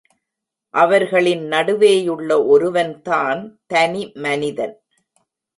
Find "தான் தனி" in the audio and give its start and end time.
3.01-4.03